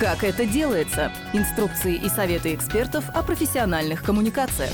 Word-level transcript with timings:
Как 0.00 0.24
это 0.24 0.46
делается? 0.46 1.12
Инструкции 1.34 1.94
и 1.94 2.08
советы 2.08 2.54
экспертов 2.54 3.04
о 3.10 3.22
профессиональных 3.22 4.02
коммуникациях. 4.02 4.70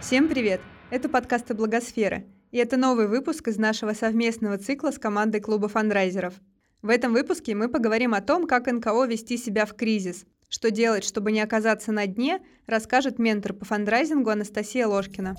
Всем 0.00 0.28
привет! 0.28 0.62
Это 0.88 1.10
подкасты 1.10 1.52
«Благосферы», 1.52 2.24
и 2.50 2.56
это 2.56 2.78
новый 2.78 3.08
выпуск 3.08 3.48
из 3.48 3.58
нашего 3.58 3.92
совместного 3.92 4.56
цикла 4.56 4.90
с 4.90 4.98
командой 4.98 5.42
клуба 5.42 5.68
фандрайзеров. 5.68 6.32
В 6.80 6.88
этом 6.88 7.12
выпуске 7.12 7.54
мы 7.54 7.68
поговорим 7.68 8.14
о 8.14 8.22
том, 8.22 8.46
как 8.46 8.72
НКО 8.72 9.04
вести 9.04 9.36
себя 9.36 9.66
в 9.66 9.74
кризис. 9.74 10.24
Что 10.48 10.70
делать, 10.70 11.04
чтобы 11.04 11.30
не 11.30 11.42
оказаться 11.42 11.92
на 11.92 12.06
дне, 12.06 12.40
расскажет 12.66 13.18
ментор 13.18 13.52
по 13.52 13.66
фандрайзингу 13.66 14.30
Анастасия 14.30 14.86
Ложкина. 14.86 15.36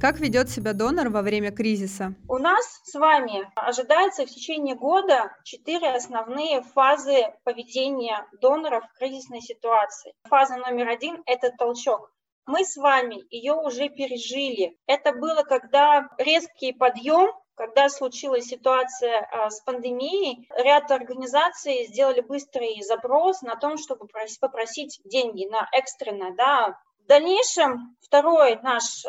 Как 0.00 0.20
ведет 0.20 0.48
себя 0.48 0.74
донор 0.74 1.08
во 1.08 1.22
время 1.22 1.50
кризиса? 1.50 2.14
У 2.28 2.38
нас 2.38 2.64
с 2.84 2.94
вами 2.94 3.50
ожидается 3.56 4.26
в 4.26 4.28
течение 4.28 4.76
года 4.76 5.32
четыре 5.42 5.90
основные 5.90 6.62
фазы 6.62 7.34
поведения 7.42 8.24
доноров 8.40 8.84
в 8.84 8.98
кризисной 8.98 9.40
ситуации. 9.40 10.14
Фаза 10.28 10.56
номер 10.56 10.88
один– 10.88 11.20
это 11.26 11.50
толчок. 11.50 12.12
Мы 12.46 12.64
с 12.64 12.76
вами 12.76 13.24
ее 13.30 13.54
уже 13.54 13.88
пережили. 13.88 14.78
Это 14.86 15.12
было, 15.12 15.42
когда 15.42 16.08
резкий 16.18 16.72
подъем 16.72 17.32
когда 17.58 17.88
случилась 17.88 18.44
ситуация 18.44 19.28
а, 19.32 19.50
с 19.50 19.60
пандемией, 19.62 20.48
ряд 20.56 20.92
организаций 20.92 21.86
сделали 21.88 22.20
быстрый 22.20 22.80
запрос 22.82 23.42
на 23.42 23.56
том, 23.56 23.78
чтобы 23.78 24.06
попросить 24.40 25.00
деньги 25.04 25.44
на 25.46 25.68
экстренное 25.72 26.36
да, 26.36 26.78
в 27.08 27.10
дальнейшем 27.10 27.96
второй 28.02 28.56
наш 28.56 29.02
э, 29.06 29.08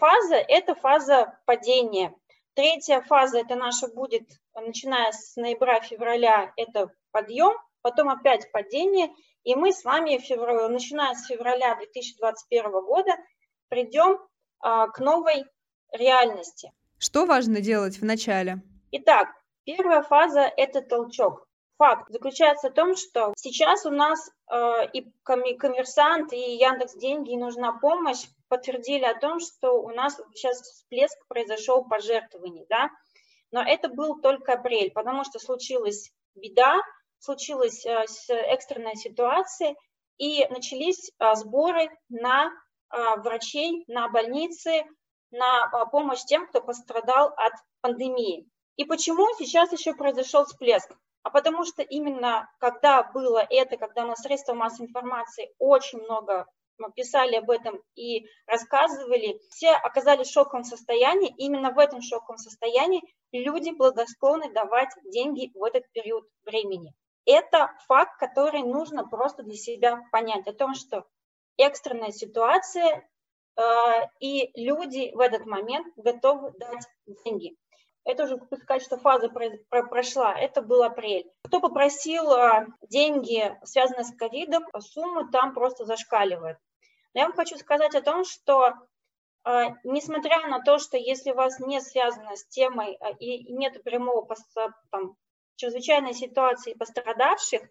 фаза– 0.00 0.34
это 0.48 0.74
фаза 0.74 1.38
падения. 1.46 2.12
Третья 2.54 3.00
фаза– 3.02 3.38
это 3.40 3.54
наша 3.54 3.86
будет, 3.86 4.28
начиная 4.52 5.12
с 5.12 5.36
ноября-февраля, 5.36 6.52
это 6.56 6.90
подъем, 7.12 7.56
потом 7.82 8.08
опять 8.08 8.50
падение, 8.50 9.10
и 9.44 9.54
мы 9.54 9.72
с 9.72 9.84
вами, 9.84 10.18
февраля, 10.18 10.68
начиная 10.68 11.14
с 11.14 11.24
февраля 11.26 11.76
2021 11.76 12.68
года, 12.84 13.12
придем 13.68 14.18
э, 14.64 14.86
к 14.92 14.98
новой 14.98 15.44
реальности. 15.92 16.72
Что 16.98 17.26
важно 17.26 17.60
делать 17.60 18.00
в 18.00 18.04
начале? 18.04 18.60
Итак, 18.90 19.28
первая 19.62 20.02
фаза– 20.02 20.40
это 20.56 20.82
толчок 20.82 21.46
факт 21.78 22.10
заключается 22.10 22.70
в 22.70 22.74
том, 22.74 22.96
что 22.96 23.32
сейчас 23.36 23.86
у 23.86 23.90
нас 23.90 24.30
э, 24.50 24.90
и 24.92 25.10
коммерсант, 25.22 26.32
и 26.32 26.56
Яндекс 26.56 26.94
Деньги, 26.94 27.32
и 27.32 27.36
нужна 27.36 27.72
помощь 27.72 28.24
подтвердили 28.48 29.04
о 29.04 29.18
том, 29.18 29.40
что 29.40 29.72
у 29.72 29.90
нас 29.90 30.20
сейчас 30.34 30.60
всплеск 30.60 31.18
произошел 31.28 31.84
пожертвований, 31.84 32.66
да, 32.68 32.90
но 33.50 33.62
это 33.62 33.88
был 33.88 34.20
только 34.20 34.54
апрель, 34.54 34.92
потому 34.92 35.24
что 35.24 35.38
случилась 35.38 36.12
беда, 36.34 36.80
случилась 37.18 37.84
э, 37.84 38.04
экстренная 38.28 38.94
ситуация, 38.94 39.74
и 40.18 40.46
начались 40.48 41.10
э, 41.18 41.34
сборы 41.34 41.88
на 42.08 42.46
э, 42.46 43.20
врачей, 43.20 43.84
на 43.88 44.08
больницы, 44.08 44.84
на 45.30 45.66
э, 45.66 45.90
помощь 45.90 46.24
тем, 46.24 46.46
кто 46.46 46.60
пострадал 46.60 47.28
от 47.36 47.52
пандемии. 47.80 48.48
И 48.76 48.84
почему 48.84 49.26
сейчас 49.38 49.72
еще 49.72 49.94
произошел 49.94 50.44
всплеск? 50.44 50.92
А 51.26 51.30
потому 51.30 51.64
что 51.64 51.82
именно 51.82 52.48
когда 52.60 53.02
было 53.02 53.44
это, 53.50 53.76
когда 53.76 54.04
на 54.04 54.14
средства 54.14 54.54
массовой 54.54 54.86
информации 54.86 55.52
очень 55.58 55.98
много 55.98 56.46
писали 56.94 57.34
об 57.34 57.50
этом 57.50 57.82
и 57.96 58.28
рассказывали, 58.46 59.40
все 59.50 59.70
оказались 59.70 60.28
в 60.28 60.32
шоковом 60.32 60.62
состоянии. 60.62 61.34
Именно 61.36 61.72
в 61.72 61.80
этом 61.80 62.00
шоковом 62.00 62.38
состоянии 62.38 63.02
люди 63.32 63.70
благосклонны 63.70 64.52
давать 64.52 64.90
деньги 65.06 65.50
в 65.52 65.64
этот 65.64 65.90
период 65.90 66.28
времени. 66.44 66.94
Это 67.24 67.72
факт, 67.88 68.20
который 68.20 68.62
нужно 68.62 69.04
просто 69.04 69.42
для 69.42 69.56
себя 69.56 70.02
понять, 70.12 70.46
о 70.46 70.52
том, 70.52 70.74
что 70.76 71.06
экстренная 71.58 72.12
ситуация, 72.12 73.04
э, 73.56 73.62
и 74.20 74.52
люди 74.54 75.10
в 75.12 75.18
этот 75.18 75.44
момент 75.44 75.92
готовы 75.96 76.52
дать 76.52 76.86
деньги 77.24 77.56
это 78.06 78.22
уже 78.22 78.38
сказать, 78.62 78.82
что 78.82 78.98
фаза 78.98 79.28
прошла, 79.68 80.32
это 80.38 80.62
был 80.62 80.84
апрель. 80.84 81.28
Кто 81.42 81.60
попросил 81.60 82.30
а, 82.30 82.66
деньги, 82.88 83.58
связанные 83.64 84.04
с 84.04 84.16
ковидом, 84.16 84.64
суммы 84.78 85.28
там 85.30 85.52
просто 85.52 85.84
зашкаливают. 85.84 86.56
Но 87.12 87.20
я 87.20 87.26
вам 87.26 87.36
хочу 87.36 87.58
сказать 87.58 87.96
о 87.96 88.02
том, 88.02 88.24
что 88.24 88.74
а, 89.42 89.74
несмотря 89.82 90.46
на 90.46 90.62
то, 90.62 90.78
что 90.78 90.96
если 90.96 91.32
у 91.32 91.34
вас 91.34 91.58
не 91.58 91.80
связано 91.80 92.36
с 92.36 92.46
темой 92.46 92.96
а, 93.00 93.10
и 93.10 93.52
нет 93.52 93.82
прямого 93.82 94.24
там, 94.90 95.16
чрезвычайной 95.56 96.14
ситуации 96.14 96.74
пострадавших, 96.74 97.62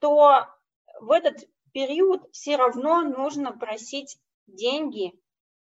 то 0.00 0.48
в 1.00 1.12
этот 1.12 1.48
период 1.72 2.28
все 2.32 2.56
равно 2.56 3.02
нужно 3.02 3.56
просить 3.56 4.18
деньги 4.48 5.12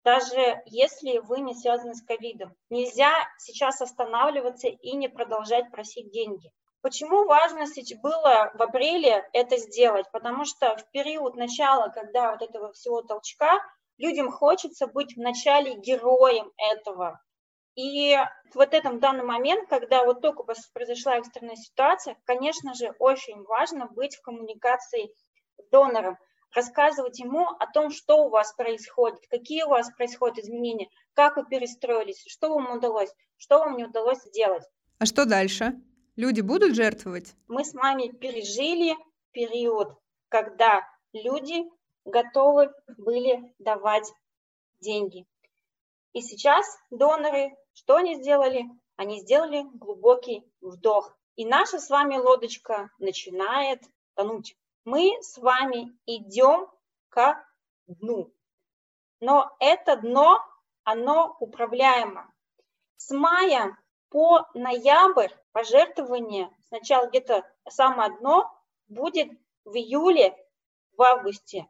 даже 0.04 0.62
если 0.66 1.20
вы 1.20 1.42
не 1.42 1.54
связаны 1.56 1.94
с 1.94 2.04
ковидом. 2.04 2.56
Нельзя 2.70 3.12
сейчас 3.38 3.82
останавливаться 3.82 4.68
и 4.68 4.96
не 4.96 5.08
продолжать 5.08 5.70
просить 5.72 6.12
деньги. 6.12 6.52
Почему 6.82 7.26
важно 7.26 7.66
было 7.96 8.52
в 8.54 8.62
апреле 8.62 9.28
это 9.34 9.58
сделать? 9.58 10.10
Потому 10.12 10.46
что 10.46 10.78
в 10.78 10.90
период 10.92 11.36
начала, 11.36 11.90
когда 11.90 12.32
вот 12.32 12.42
этого 12.42 12.72
всего 12.72 13.02
толчка, 13.02 13.60
людям 13.98 14.32
хочется 14.32 14.88
быть 14.88 15.16
в 15.16 15.20
начале 15.20 15.76
героем 15.76 16.52
этого. 16.58 17.22
И 17.76 18.18
вот 18.54 18.74
этом 18.74 19.00
данный 19.00 19.24
момент, 19.24 19.70
когда 19.70 20.04
вот 20.06 20.22
только 20.22 20.44
произошла 20.74 21.18
экстренная 21.18 21.56
ситуация, 21.56 22.18
конечно 22.26 22.74
же, 22.74 22.94
очень 23.00 23.44
важно 23.44 23.88
быть 23.88 24.16
в 24.16 24.22
коммуникации 24.22 25.14
с 25.58 25.70
донором 25.70 26.18
рассказывать 26.54 27.20
ему 27.20 27.48
о 27.48 27.68
том, 27.72 27.92
что 27.92 28.26
у 28.26 28.30
вас 28.30 28.54
происходит, 28.54 29.20
какие 29.30 29.64
у 29.64 29.70
вас 29.70 29.92
происходят 29.96 30.40
изменения, 30.40 30.90
как 31.14 31.38
вы 31.38 31.46
перестроились, 31.46 32.24
что 32.28 32.54
вам 32.54 32.78
удалось, 32.78 33.14
что 33.38 33.60
вам 33.60 33.78
не 33.78 33.86
удалось 33.86 34.24
сделать. 34.24 34.64
А 35.00 35.06
что 35.06 35.26
дальше? 35.26 35.82
Люди 36.16 36.42
будут 36.42 36.76
жертвовать? 36.76 37.34
Мы 37.48 37.64
с 37.64 37.74
вами 37.74 38.10
пережили 38.10 38.96
период, 39.32 39.98
когда 40.28 40.86
люди 41.14 41.64
готовы 42.06 42.72
были 42.98 43.54
давать 43.60 44.12
деньги. 44.80 45.26
И 46.14 46.22
сейчас 46.22 46.66
доноры, 46.90 47.56
что 47.74 47.96
они 47.96 48.16
сделали? 48.16 48.66
Они 48.96 49.22
сделали 49.22 49.64
глубокий 49.76 50.44
вдох. 50.60 51.16
И 51.36 51.46
наша 51.46 51.80
с 51.80 51.90
вами 51.90 52.18
лодочка 52.18 52.90
начинает 53.00 53.81
тонуть 54.16 54.58
мы 54.90 55.22
с 55.22 55.38
вами 55.38 55.96
идем 56.08 56.68
к 57.10 57.46
дну. 57.86 58.34
Но 59.20 59.56
это 59.60 59.98
дно, 59.98 60.44
оно 60.84 61.38
управляемо. 61.40 62.34
С 62.98 63.12
мая 63.12 63.78
по 64.10 64.48
ноябрь 64.56 65.32
пожертвование, 65.52 66.50
сначала 66.70 67.06
где-то 67.08 67.46
самое 67.70 68.18
дно, 68.18 68.52
будет 68.88 69.30
в 69.64 69.76
июле, 69.76 70.36
в 70.98 71.04
августе. 71.04 71.68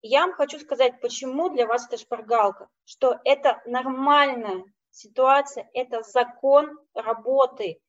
Я 0.00 0.22
вам 0.22 0.32
хочу 0.32 0.58
сказать, 0.58 1.02
почему 1.02 1.50
для 1.50 1.66
вас 1.66 1.86
это 1.86 1.98
шпаргалка, 1.98 2.70
что 2.86 3.20
это 3.24 3.60
нормальная 3.66 4.64
ситуация, 4.88 5.68
это 5.74 6.02
закон 6.02 6.78
работы 6.94 7.82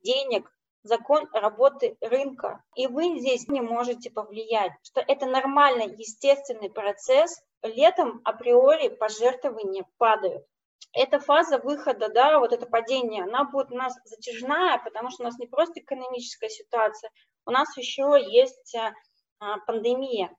денег, 0.00 0.51
закон 0.82 1.28
работы 1.32 1.96
рынка. 2.00 2.62
И 2.74 2.86
вы 2.86 3.18
здесь 3.18 3.48
не 3.48 3.60
можете 3.60 4.10
повлиять, 4.10 4.72
что 4.82 5.00
это 5.00 5.26
нормальный, 5.26 5.94
естественный 5.96 6.70
процесс. 6.70 7.40
Летом 7.62 8.20
априори 8.24 8.88
пожертвования 8.88 9.86
падают. 9.98 10.44
Эта 10.92 11.20
фаза 11.20 11.58
выхода, 11.58 12.08
да, 12.08 12.38
вот 12.38 12.52
это 12.52 12.66
падение, 12.66 13.22
она 13.22 13.44
будет 13.44 13.70
у 13.70 13.76
нас 13.76 13.94
затяжная, 14.04 14.78
потому 14.78 15.10
что 15.10 15.22
у 15.22 15.26
нас 15.26 15.38
не 15.38 15.46
просто 15.46 15.80
экономическая 15.80 16.50
ситуация, 16.50 17.10
у 17.46 17.50
нас 17.50 17.74
еще 17.78 18.18
есть 18.20 18.74
а, 18.74 19.58
пандемия. 19.66 20.36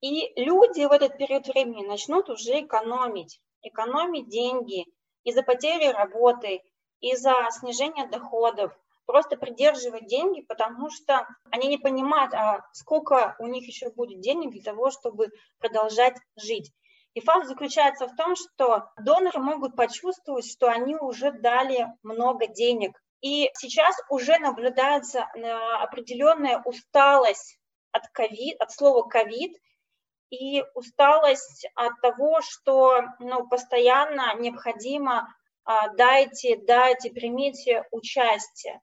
И 0.00 0.32
люди 0.40 0.84
в 0.84 0.92
этот 0.92 1.16
период 1.16 1.46
времени 1.46 1.86
начнут 1.86 2.28
уже 2.28 2.60
экономить, 2.60 3.40
экономить 3.62 4.28
деньги 4.28 4.84
из-за 5.22 5.42
потери 5.42 5.88
работы, 5.88 6.62
из-за 7.00 7.34
снижения 7.50 8.06
доходов, 8.06 8.72
просто 9.08 9.38
придерживать 9.38 10.06
деньги, 10.06 10.42
потому 10.42 10.90
что 10.90 11.26
они 11.50 11.68
не 11.68 11.78
понимают, 11.78 12.34
а 12.34 12.60
сколько 12.74 13.34
у 13.38 13.46
них 13.46 13.66
еще 13.66 13.88
будет 13.90 14.20
денег 14.20 14.50
для 14.50 14.62
того, 14.62 14.90
чтобы 14.90 15.30
продолжать 15.58 16.14
жить. 16.36 16.70
И 17.14 17.20
факт 17.20 17.46
заключается 17.46 18.06
в 18.06 18.14
том, 18.16 18.36
что 18.36 18.90
доноры 19.02 19.40
могут 19.40 19.74
почувствовать, 19.76 20.46
что 20.46 20.68
они 20.68 20.94
уже 20.94 21.32
дали 21.32 21.86
много 22.02 22.48
денег. 22.48 23.00
И 23.22 23.50
сейчас 23.54 23.96
уже 24.10 24.38
наблюдается 24.38 25.20
э, 25.20 25.50
определенная 25.82 26.60
усталость 26.62 27.58
от, 27.92 28.02
COVID, 28.14 28.56
от 28.60 28.70
слова 28.72 29.08
ковид 29.08 29.56
и 30.28 30.62
усталость 30.74 31.66
от 31.74 31.98
того, 32.02 32.42
что 32.42 33.00
ну, 33.20 33.48
постоянно 33.48 34.34
необходимо 34.34 35.34
а, 35.64 35.88
дайте, 35.94 36.56
дайте, 36.56 37.10
примите 37.10 37.84
участие. 37.90 38.80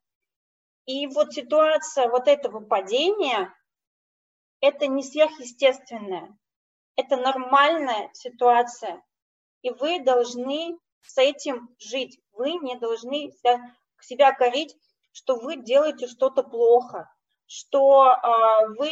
И 0.86 1.08
вот 1.08 1.34
ситуация 1.34 2.10
вот 2.10 2.28
этого 2.28 2.60
падения, 2.60 3.54
это 4.62 4.88
не 4.88 5.04
сверхъестественное, 5.04 6.38
это 6.96 7.18
нормальная 7.18 8.10
ситуация. 8.14 9.04
И 9.62 9.72
вы 9.72 10.00
должны 10.00 10.78
с 11.02 11.18
этим 11.18 11.70
жить. 11.80 12.20
Вы 12.34 12.54
не 12.54 12.76
должны 12.76 13.32
себя, 13.32 13.60
себя 14.00 14.32
корить, 14.34 14.76
что 15.12 15.38
вы 15.38 15.58
делаете 15.58 16.08
что-то 16.08 16.44
плохо, 16.44 17.10
что 17.48 18.08
э, 18.08 18.68
вы 18.78 18.90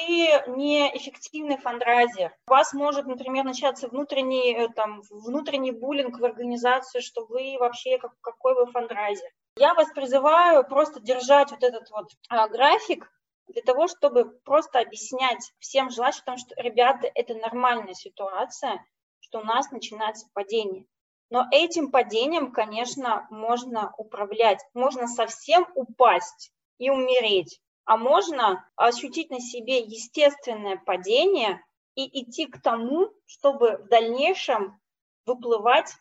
неэффективный 0.56 1.57
фандрайзер. 1.57 2.34
У 2.48 2.51
вас 2.51 2.74
может, 2.74 3.06
например, 3.06 3.44
начаться 3.44 3.88
внутренний, 3.88 4.54
э, 4.54 4.69
там, 4.69 5.01
внутренний 5.10 5.72
буллинг 5.72 6.19
в 6.19 6.25
организации, 6.25 7.01
что 7.01 7.25
вы 7.25 7.57
вообще 7.60 7.98
как, 7.98 8.13
какой 8.22 8.56
вы 8.56 8.72
фандрайзер. 8.72 9.30
Я 9.57 9.73
вас 9.73 9.89
призываю 9.94 10.63
просто 10.67 11.00
держать 11.00 11.51
вот 11.51 11.63
этот 11.63 11.89
вот 11.91 12.11
э, 12.29 12.47
график 12.50 13.11
для 13.47 13.61
того, 13.61 13.88
чтобы 13.88 14.25
просто 14.45 14.79
объяснять 14.79 15.53
всем 15.59 15.89
желающим, 15.89 16.38
что, 16.38 16.55
ребята, 16.57 17.09
это 17.13 17.35
нормальная 17.35 17.94
ситуация, 17.94 18.83
что 19.19 19.39
у 19.39 19.44
нас 19.44 19.71
начинается 19.71 20.27
падение. 20.33 20.85
Но 21.29 21.47
этим 21.51 21.91
падением, 21.91 22.51
конечно, 22.51 23.27
можно 23.29 23.94
управлять. 23.97 24.59
Можно 24.73 25.07
совсем 25.07 25.67
упасть 25.75 26.51
и 26.77 26.89
умереть 26.89 27.59
а 27.85 27.97
можно 27.97 28.67
ощутить 28.75 29.29
на 29.29 29.39
себе 29.39 29.79
естественное 29.79 30.77
падение 30.77 31.63
и 31.95 32.21
идти 32.21 32.47
к 32.47 32.61
тому, 32.61 33.13
чтобы 33.25 33.77
в 33.77 33.88
дальнейшем 33.89 34.79
выплывать 35.25 35.94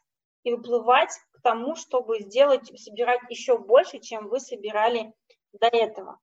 и 0.45 0.53
выплывать 0.53 1.13
тому, 1.43 1.77
чтобы 1.77 2.21
сделать, 2.21 2.71
собирать 2.81 3.21
еще 3.29 3.59
больше, 3.59 3.99
чем 3.99 4.29
вы 4.29 4.41
собирали 4.41 5.13
до 5.53 5.67
этого. 5.67 6.19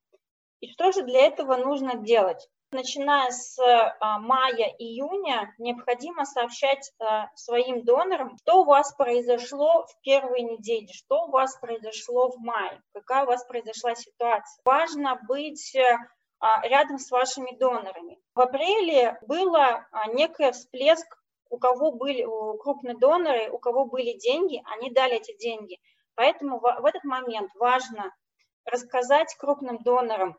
И 0.60 0.71
что 0.71 0.92
же 0.92 1.04
для 1.04 1.25
этого 1.25 1.56
нужно 1.56 1.95
делать? 1.95 2.50
Начиная 2.71 3.31
с 3.31 3.57
а, 3.60 4.19
мая-июня 4.19 5.56
необходимо 5.57 6.25
сообщать 6.25 6.92
а, 7.00 7.30
своим 7.33 7.83
донорам, 7.83 8.38
что 8.44 8.62
у 8.62 8.66
вас 8.66 8.94
произошло 8.94 9.88
в 9.88 10.01
первой 10.01 10.44
неделе, 10.44 10.88
что 10.94 11.25
у 11.25 11.31
вас 11.31 11.57
произошло 11.60 12.30
в 12.30 12.38
мае, 12.38 12.80
какая 12.94 13.24
у 13.24 13.27
вас 13.27 13.44
произошла 13.45 13.95
ситуация. 13.95 14.62
Важно 14.63 15.19
быть 15.27 15.75
а, 16.39 16.68
рядом 16.68 17.00
с 17.00 17.10
вашими 17.10 17.57
донорами. 17.57 18.19
В 18.36 18.42
апреле 18.42 19.18
было 19.24 19.88
некий 20.13 20.51
всплеск, 20.51 21.19
у 21.49 21.57
кого 21.57 21.91
были 21.91 22.23
крупные 22.59 22.97
доноры, 22.97 23.49
у 23.51 23.59
кого 23.59 23.85
были 23.85 24.17
деньги, 24.17 24.61
они 24.65 24.91
дали 24.91 25.15
эти 25.15 25.35
деньги. 25.37 25.79
Поэтому 26.15 26.59
в 26.59 26.85
этот 26.85 27.03
момент 27.03 27.51
важно 27.55 28.13
рассказать 28.65 29.35
крупным 29.37 29.79
донорам, 29.83 30.37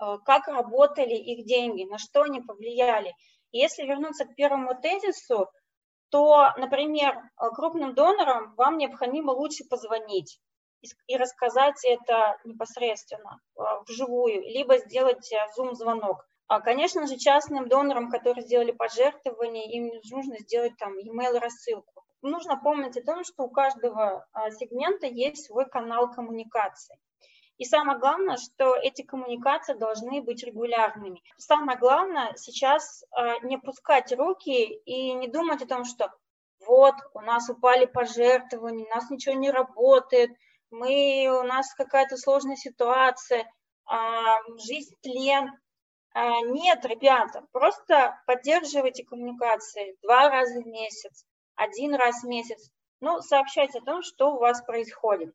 Э, 0.00 0.18
как 0.24 0.48
работали 0.48 1.14
их 1.14 1.46
деньги, 1.46 1.84
на 1.84 1.98
что 1.98 2.22
они 2.22 2.40
повлияли. 2.40 3.14
И 3.52 3.58
если 3.58 3.84
вернуться 3.84 4.24
к 4.24 4.34
первому 4.34 4.80
тезису, 4.80 5.48
то, 6.10 6.52
например, 6.56 7.16
э, 7.16 7.48
крупным 7.50 7.94
донорам 7.94 8.54
вам 8.56 8.78
необходимо 8.78 9.30
лучше 9.30 9.64
позвонить 9.64 10.40
и 11.06 11.16
рассказать 11.16 11.82
это 11.84 12.36
непосредственно, 12.44 13.40
э, 13.56 13.60
вживую, 13.86 14.42
либо 14.42 14.78
сделать 14.78 15.32
зум-звонок. 15.56 16.26
А, 16.46 16.60
конечно 16.60 17.06
же, 17.06 17.16
частным 17.16 17.68
донорам, 17.68 18.10
которые 18.10 18.44
сделали 18.44 18.72
пожертвование, 18.72 19.70
им 19.72 20.00
нужно 20.10 20.38
сделать 20.38 20.76
там 20.78 20.96
e-mail 20.98 21.38
рассылку. 21.38 22.04
Нужно 22.22 22.56
помнить 22.56 22.96
о 22.96 23.04
том, 23.04 23.24
что 23.24 23.44
у 23.44 23.50
каждого 23.50 24.26
сегмента 24.58 25.06
есть 25.06 25.46
свой 25.46 25.66
канал 25.68 26.10
коммуникации. 26.10 26.98
И 27.56 27.64
самое 27.64 27.98
главное, 27.98 28.36
что 28.36 28.74
эти 28.76 29.02
коммуникации 29.02 29.74
должны 29.74 30.22
быть 30.22 30.42
регулярными. 30.42 31.22
Самое 31.36 31.78
главное 31.78 32.34
сейчас 32.36 33.04
э, 33.16 33.38
не 33.44 33.58
пускать 33.58 34.12
руки 34.12 34.64
и 34.64 35.12
не 35.12 35.28
думать 35.28 35.62
о 35.62 35.68
том, 35.68 35.84
что 35.84 36.10
вот, 36.66 36.94
у 37.12 37.20
нас 37.20 37.48
упали 37.48 37.84
пожертвования, 37.84 38.86
у 38.86 38.94
нас 38.94 39.08
ничего 39.10 39.34
не 39.34 39.50
работает, 39.50 40.30
мы, 40.70 41.28
у 41.28 41.44
нас 41.44 41.72
какая-то 41.74 42.16
сложная 42.16 42.56
ситуация, 42.56 43.48
а, 43.86 44.38
жизнь 44.58 44.94
тлен. 45.02 45.50
А, 46.14 46.40
нет, 46.42 46.84
ребята, 46.84 47.44
просто 47.50 48.22
поддерживайте 48.26 49.04
коммуникации 49.04 49.98
два 50.02 50.30
раза 50.30 50.60
в 50.60 50.66
месяц, 50.66 51.26
один 51.56 51.92
раз 51.96 52.22
в 52.22 52.28
месяц. 52.28 52.70
Ну, 53.00 53.20
сообщайте 53.20 53.80
о 53.80 53.84
том, 53.84 54.02
что 54.02 54.32
у 54.32 54.38
вас 54.38 54.62
происходит. 54.62 55.34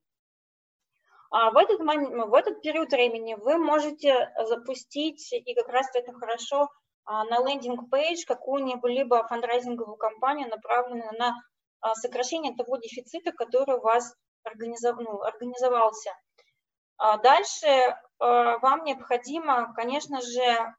А 1.32 1.52
в 1.52 1.58
этот, 1.58 1.82
момент, 1.82 2.16
в 2.16 2.34
этот 2.34 2.62
период 2.62 2.92
времени 2.92 3.36
вы 3.36 3.58
можете 3.58 4.34
запустить, 4.46 5.34
и 5.34 5.54
как 5.54 5.68
раз 5.68 5.88
это 5.94 6.14
хорошо, 6.14 6.70
а, 7.04 7.26
на 7.26 7.40
лендинг-пейдж 7.46 8.26
какую-нибудь 8.26 8.90
либо 8.90 9.28
фандрайзинговую 9.28 9.98
кампанию, 9.98 10.48
направленную 10.48 11.12
на 11.20 11.36
а, 11.82 11.94
сокращение 11.96 12.56
того 12.56 12.78
дефицита, 12.78 13.34
который 13.34 13.76
у 13.76 13.82
вас 13.82 14.16
организов, 14.44 14.98
ну, 14.98 15.22
организовался. 15.24 16.12
Дальше 17.00 17.96
вам 18.20 18.84
необходимо, 18.84 19.74
конечно 19.74 20.22
же, 20.22 20.76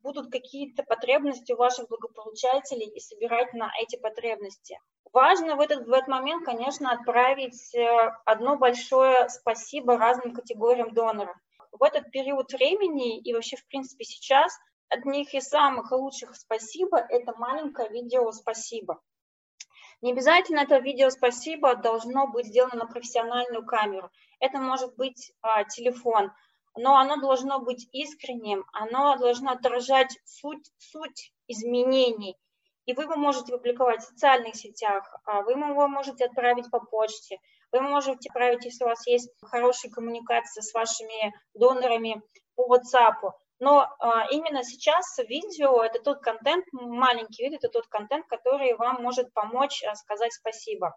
будут 0.00 0.30
какие-то 0.30 0.82
потребности 0.82 1.52
у 1.52 1.56
ваших 1.56 1.88
благополучателей 1.88 2.86
и 2.86 3.00
собирать 3.00 3.52
на 3.52 3.70
эти 3.80 3.96
потребности. 3.96 4.80
Важно 5.12 5.56
в 5.56 5.60
этот, 5.60 5.86
в 5.86 5.92
этот 5.92 6.08
момент, 6.08 6.44
конечно, 6.44 6.92
отправить 6.92 7.74
э, 7.74 8.10
одно 8.24 8.56
большое 8.56 9.28
спасибо 9.28 9.96
разным 9.96 10.34
категориям 10.34 10.92
доноров. 10.92 11.36
В 11.72 11.82
этот 11.82 12.10
период 12.10 12.52
времени 12.52 13.18
и 13.18 13.32
вообще, 13.32 13.56
в 13.56 13.66
принципе, 13.66 14.04
сейчас 14.04 14.56
одних 14.88 15.34
из 15.34 15.44
самых 15.44 15.90
лучших 15.92 16.36
спасибо– 16.36 16.98
это 17.08 17.34
маленькое 17.36 17.88
видео 17.88 18.30
«Спасибо». 18.32 19.00
Не 20.00 20.12
обязательно 20.12 20.60
это 20.60 20.78
видео 20.78 21.10
«Спасибо» 21.10 21.74
должно 21.74 22.28
быть 22.28 22.46
сделано 22.46 22.76
на 22.76 22.86
профессиональную 22.86 23.64
камеру. 23.66 24.10
Это 24.38 24.58
может 24.58 24.94
быть 24.96 25.32
а, 25.42 25.64
телефон, 25.64 26.30
но 26.76 26.96
оно 26.96 27.16
должно 27.16 27.58
быть 27.58 27.88
искренним, 27.92 28.64
оно 28.72 29.16
должно 29.16 29.50
отражать 29.50 30.16
суть, 30.24 30.70
суть 30.78 31.32
изменений. 31.48 32.36
И 32.86 32.94
вы 32.94 33.02
его 33.02 33.16
можете 33.16 33.52
публиковать 33.52 34.00
в 34.00 34.06
социальных 34.06 34.54
сетях, 34.54 35.04
а 35.24 35.42
вы 35.42 35.52
его 35.52 35.88
можете 35.88 36.26
отправить 36.26 36.70
по 36.70 36.78
почте, 36.78 37.38
вы 37.72 37.80
можете 37.80 38.30
отправить, 38.30 38.64
если 38.64 38.84
у 38.84 38.86
вас 38.86 39.06
есть 39.06 39.30
хорошая 39.42 39.90
коммуникация 39.90 40.62
с 40.62 40.72
вашими 40.72 41.34
донорами 41.54 42.22
по 42.54 42.72
WhatsApp. 42.72 43.32
Но 43.60 43.88
а, 43.98 44.26
именно 44.30 44.62
сейчас 44.62 45.18
видео– 45.18 45.82
это 45.84 46.00
тот 46.00 46.20
контент, 46.20 46.64
маленький 46.72 47.44
вид– 47.44 47.54
это 47.58 47.68
тот 47.68 47.86
контент, 47.88 48.26
который 48.26 48.74
вам 48.74 49.02
может 49.02 49.32
помочь 49.32 49.82
а, 49.84 49.94
сказать 49.94 50.32
спасибо. 50.32 50.96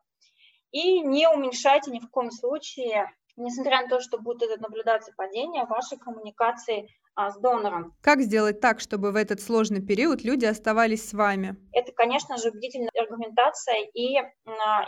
И 0.71 1.01
не 1.01 1.27
уменьшайте 1.27 1.91
ни 1.91 1.99
в 1.99 2.09
коем 2.09 2.31
случае 2.31 3.09
несмотря 3.37 3.81
на 3.81 3.87
то, 3.87 3.99
что 3.99 4.17
будет 4.17 4.43
это 4.43 4.61
наблюдаться 4.61 5.13
падение 5.15 5.65
вашей 5.65 5.97
коммуникации 5.97 6.87
а, 7.15 7.31
с 7.31 7.37
донором. 7.39 7.95
Как 8.01 8.21
сделать 8.21 8.61
так, 8.61 8.79
чтобы 8.79 9.11
в 9.11 9.15
этот 9.15 9.41
сложный 9.41 9.81
период 9.81 10.23
люди 10.23 10.45
оставались 10.45 11.09
с 11.09 11.13
вами? 11.13 11.55
Это, 11.73 11.91
конечно 11.91 12.37
же, 12.37 12.49
убедительная 12.49 12.89
аргументация 12.97 13.81
и 13.93 14.17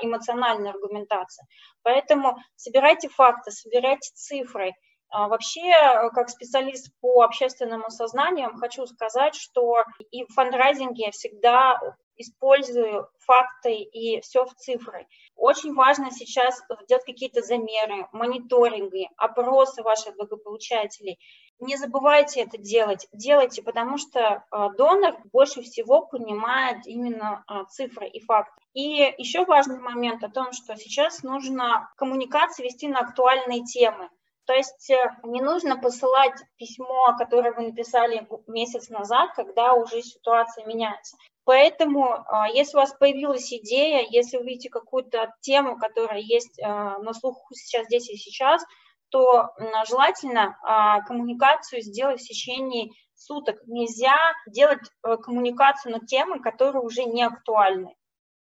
эмоциональная 0.02 0.72
аргументация. 0.72 1.46
Поэтому 1.82 2.38
собирайте 2.56 3.10
факты, 3.10 3.52
собирайте 3.52 4.12
цифры. 4.14 4.74
А, 5.14 5.28
вообще, 5.28 5.72
как 6.16 6.30
специалист 6.30 6.92
по 7.00 7.22
общественному 7.22 7.92
сознанию, 7.92 8.56
хочу 8.58 8.88
сказать, 8.88 9.36
что 9.36 9.84
и 10.10 10.24
в 10.26 10.34
фандрайзинге 10.34 11.12
всегда 11.12 11.80
использую 12.18 13.08
факты 13.20 13.76
и 13.76 14.22
все 14.22 14.46
в 14.46 14.56
цифры. 14.56 15.06
Очень 15.36 15.76
важно 15.76 16.10
сейчас 16.10 16.60
делать 16.88 17.06
какие-то 17.06 17.44
замеры, 17.44 18.08
мониторинги, 18.12 19.08
опросы 19.18 19.84
ваших 19.84 20.16
благополучателей. 20.16 21.20
Не 21.60 21.78
забывайте 21.78 22.42
это 22.42 22.58
делать, 22.58 23.08
делайте, 23.14 23.62
потому 23.62 24.00
что 24.00 24.44
а, 24.50 24.70
донор 24.70 25.16
больше 25.32 25.62
всего 25.62 26.08
понимает 26.08 26.88
именно 26.88 27.44
а, 27.46 27.66
цифры 27.66 28.08
и 28.08 28.20
факты. 28.20 28.60
И 28.74 29.14
еще 29.20 29.46
важный 29.46 29.80
момент 29.80 30.24
о 30.24 30.30
том, 30.30 30.54
что 30.54 30.76
сейчас 30.76 31.22
нужно 31.22 31.92
коммуникации 31.98 32.64
вести 32.64 32.88
на 32.88 33.02
актуальные 33.02 33.64
темы. 33.64 34.10
То 34.46 34.54
есть 34.54 34.90
э, 34.90 35.12
не 35.24 35.42
нужно 35.42 35.78
посылать 35.78 36.38
письмо, 36.58 37.16
которое 37.18 37.54
вы 37.54 37.68
написали 37.68 38.28
месяц 38.48 38.90
назад, 38.90 39.34
когда 39.36 39.74
уже 39.74 40.02
ситуация 40.02 40.66
меняется. 40.66 41.18
Поэтому, 41.46 42.24
а, 42.28 42.48
если 42.50 42.78
у 42.78 42.80
вас 42.80 42.94
появилась 42.94 43.52
идея, 43.54 44.06
если 44.10 44.38
вы 44.38 44.46
видите 44.46 44.70
какую-то 44.70 45.34
тему, 45.42 45.78
которая 45.78 46.20
есть 46.20 46.62
а, 46.62 47.00
на 47.00 47.14
слуху 47.14 47.54
сейчас, 47.54 47.86
здесь 47.86 48.10
и 48.10 48.16
сейчас, 48.16 48.64
то 49.10 49.52
желательно 49.88 50.58
а, 50.64 51.02
коммуникацию 51.02 51.82
сделать 51.82 52.22
в 52.22 52.28
течение 52.28 52.92
суток. 53.14 53.60
Нельзя 53.68 54.18
делать 54.48 54.82
э, 55.06 55.18
коммуникацию 55.18 55.92
на 55.94 56.06
темы, 56.06 56.42
которые 56.42 56.82
уже 56.82 57.04
не 57.04 57.24
актуальны. 57.24 57.96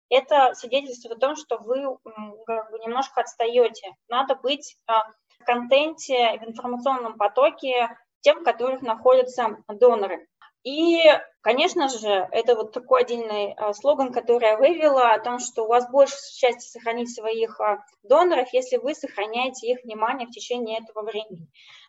это 0.09 0.53
свидетельствует 0.53 1.17
о 1.17 1.19
том, 1.19 1.35
что 1.35 1.57
вы 1.57 1.97
как 2.45 2.71
бы 2.71 2.79
немножко 2.79 3.21
отстаете. 3.21 3.95
Надо 4.07 4.35
быть 4.35 4.77
в 4.85 5.13
контенте, 5.49 6.37
в 6.39 6.47
информационном 6.47 7.17
потоке 7.17 7.89
тем, 8.21 8.41
в 8.41 8.43
которых 8.43 8.81
находятся 8.81 9.57
доноры. 9.67 10.27
И, 10.63 11.01
конечно 11.41 11.87
же, 11.87 12.27
это 12.31 12.55
вот 12.55 12.73
такой 12.73 13.01
отдельный 13.01 13.53
а, 13.53 13.73
слоган, 13.73 14.11
который 14.11 14.49
я 14.49 14.57
вывела, 14.57 15.13
о 15.13 15.19
том, 15.19 15.39
что 15.39 15.63
у 15.63 15.67
вас 15.67 15.89
больше 15.89 16.15
счастья 16.31 16.69
сохранить 16.69 17.15
своих 17.15 17.59
а, 17.59 17.83
доноров, 18.03 18.49
если 18.51 18.77
вы 18.77 18.93
сохраняете 18.93 19.71
их 19.71 19.83
внимание 19.83 20.27
в 20.27 20.31
течение 20.31 20.79
этого 20.79 21.03
времени. 21.03 21.47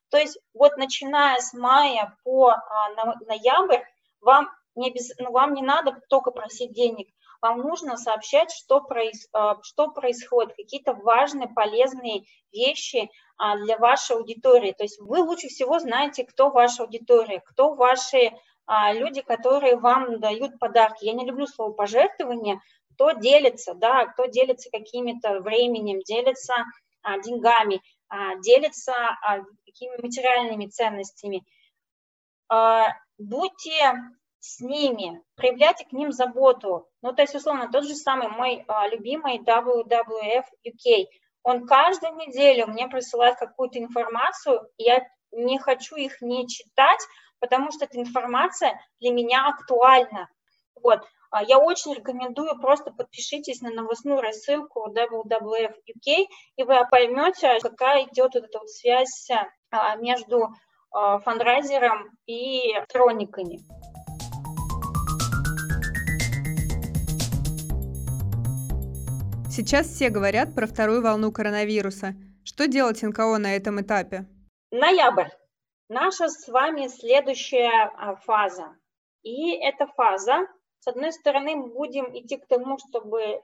То 0.08 0.18
есть 0.18 0.38
вот 0.54 0.76
начиная 0.76 1.40
с 1.40 1.52
мая 1.52 2.16
по 2.24 2.50
а, 2.50 2.60
ноябрь, 3.26 3.82
вам 4.20 4.48
не, 4.76 4.90
без, 4.90 5.10
ну, 5.18 5.32
вам 5.32 5.52
не 5.52 5.62
надо 5.62 6.00
только 6.08 6.30
просить 6.30 6.72
денег, 6.72 7.08
вам 7.40 7.60
нужно 7.60 7.96
сообщать, 7.96 8.50
что, 8.52 8.80
проис, 8.80 9.28
что 9.62 9.88
происходит, 9.88 10.54
какие-то 10.56 10.94
важные, 10.94 11.48
полезные 11.48 12.24
вещи 12.52 13.10
для 13.64 13.78
вашей 13.78 14.16
аудитории. 14.16 14.72
То 14.72 14.84
есть 14.84 15.00
вы 15.00 15.20
лучше 15.20 15.48
всего 15.48 15.78
знаете, 15.78 16.24
кто 16.24 16.50
ваша 16.50 16.82
аудитория, 16.82 17.40
кто 17.40 17.74
ваши 17.74 18.32
а, 18.72 18.92
люди, 18.92 19.20
которые 19.20 19.76
вам 19.76 20.20
дают 20.20 20.60
подарки. 20.60 21.04
Я 21.04 21.12
не 21.12 21.26
люблю 21.26 21.44
слово 21.48 21.72
пожертвование, 21.72 22.60
кто 22.94 23.10
делится, 23.10 23.74
да, 23.74 24.06
кто 24.06 24.26
делится 24.26 24.70
какими-то 24.70 25.40
временем, 25.40 26.00
делится 26.02 26.54
а, 27.02 27.18
деньгами, 27.18 27.82
а, 28.08 28.36
делится 28.36 28.92
а, 28.94 29.40
какими 29.66 30.00
материальными 30.00 30.68
ценностями. 30.68 31.42
А, 32.48 32.94
будьте 33.18 33.92
с 34.40 34.60
ними, 34.60 35.22
проявляйте 35.36 35.84
к 35.84 35.92
ним 35.92 36.12
заботу. 36.12 36.88
Ну, 37.02 37.12
то 37.12 37.22
есть, 37.22 37.34
условно, 37.34 37.70
тот 37.70 37.84
же 37.84 37.94
самый 37.94 38.28
мой 38.28 38.64
а, 38.66 38.88
любимый 38.88 39.38
WWF 39.38 40.44
UK, 40.66 41.06
он 41.42 41.66
каждую 41.66 42.16
неделю 42.16 42.66
мне 42.66 42.88
присылает 42.88 43.36
какую-то 43.36 43.78
информацию, 43.78 44.66
и 44.78 44.84
я 44.84 45.06
не 45.32 45.58
хочу 45.58 45.96
их 45.96 46.20
не 46.20 46.48
читать, 46.48 47.00
потому 47.38 47.70
что 47.70 47.84
эта 47.84 47.98
информация 48.00 48.80
для 48.98 49.12
меня 49.12 49.46
актуальна. 49.48 50.28
Вот. 50.82 51.00
А 51.30 51.44
я 51.44 51.58
очень 51.58 51.94
рекомендую, 51.94 52.58
просто 52.58 52.90
подпишитесь 52.90 53.60
на 53.60 53.70
новостную 53.70 54.20
рассылку 54.20 54.90
WWF 54.90 55.74
UK, 55.88 56.26
и 56.56 56.62
вы 56.64 56.74
поймете, 56.90 57.58
какая 57.60 58.04
идет 58.04 58.34
вот 58.34 58.44
эта 58.44 58.58
вот 58.58 58.68
связь 58.68 59.28
а, 59.70 59.96
между 59.96 60.48
а, 60.90 61.20
фандрайзером 61.20 62.10
и 62.26 62.74
сторонниками. 62.88 63.60
Сейчас 69.50 69.88
все 69.88 70.10
говорят 70.10 70.54
про 70.54 70.68
вторую 70.68 71.02
волну 71.02 71.32
коронавируса. 71.32 72.14
Что 72.44 72.68
делать 72.68 73.02
НКО 73.02 73.36
на 73.38 73.56
этом 73.56 73.80
этапе? 73.80 74.26
Ноябрь. 74.70 75.26
Наша 75.88 76.28
с 76.28 76.46
вами 76.46 76.86
следующая 76.86 77.90
а, 77.96 78.14
фаза. 78.14 78.76
И 79.24 79.50
эта 79.56 79.88
фаза, 79.88 80.46
с 80.78 80.86
одной 80.86 81.12
стороны, 81.12 81.56
мы 81.56 81.66
будем 81.66 82.16
идти 82.16 82.36
к 82.36 82.46
тому, 82.46 82.78
чтобы 82.78 83.20
э, 83.20 83.40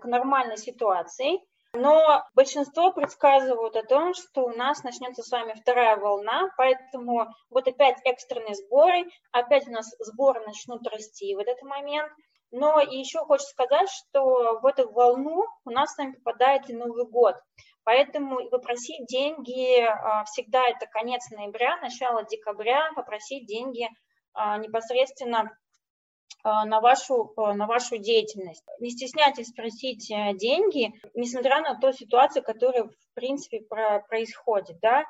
к 0.00 0.04
нормальной 0.06 0.56
ситуации, 0.56 1.40
но 1.74 2.24
большинство 2.34 2.90
предсказывают 2.92 3.76
о 3.76 3.84
том, 3.84 4.14
что 4.14 4.46
у 4.46 4.56
нас 4.56 4.82
начнется 4.82 5.22
с 5.22 5.30
вами 5.30 5.52
вторая 5.52 5.98
волна, 5.98 6.48
поэтому 6.56 7.28
вот 7.50 7.68
опять 7.68 7.98
экстренные 8.04 8.54
сборы, 8.54 9.04
опять 9.30 9.68
у 9.68 9.72
нас 9.72 9.94
сборы 9.98 10.40
начнут 10.40 10.86
расти 10.88 11.34
в 11.34 11.38
этот 11.38 11.60
момент. 11.62 12.10
Но 12.52 12.80
еще 12.80 13.20
хочу 13.26 13.44
сказать, 13.44 13.88
что 13.88 14.58
в 14.60 14.66
эту 14.66 14.90
волну 14.90 15.44
у 15.64 15.70
нас 15.70 15.94
с 15.94 15.98
вами 15.98 16.12
попадает 16.12 16.68
и 16.68 16.74
Новый 16.74 17.06
год. 17.06 17.36
Поэтому 17.84 18.48
попросить 18.50 19.06
деньги 19.06 19.80
а, 19.80 20.24
всегда 20.24 20.68
это 20.68 20.86
конец 20.86 21.30
ноября, 21.30 21.76
начало 21.78 22.24
декабря, 22.24 22.90
попросить 22.94 23.46
деньги 23.46 23.88
а, 24.32 24.58
непосредственно 24.58 25.56
а, 26.42 26.64
на 26.64 26.80
вашу, 26.80 27.32
на 27.36 27.66
вашу 27.66 27.98
деятельность. 27.98 28.64
Не 28.80 28.90
стесняйтесь 28.90 29.48
спросить 29.48 30.10
э, 30.10 30.34
деньги, 30.34 30.92
несмотря 31.14 31.60
на 31.60 31.78
ту 31.78 31.92
ситуацию, 31.92 32.42
которая 32.42 32.84
в 32.84 33.14
принципе 33.14 33.60
происходит, 34.08 34.78
да. 34.80 35.04